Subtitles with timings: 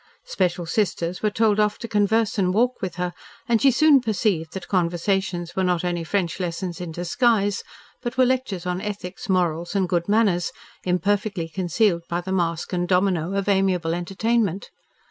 [0.25, 3.13] Special Sisters were told off to converse and walk with her,
[3.47, 7.63] and she soon perceived that conversations were not only French lessons in disguise,
[8.01, 10.51] but were lectures on ethics, morals, and good manners,
[10.83, 14.71] imperfectly concealed by the mask and domino of amiable entertainment.